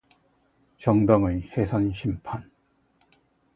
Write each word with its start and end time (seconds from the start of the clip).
정당의 0.79 1.51
해산 1.55 1.91
심판 1.93 2.49